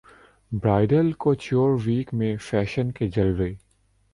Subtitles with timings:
[0.51, 3.53] bridal couture week میں fashion کے جلوے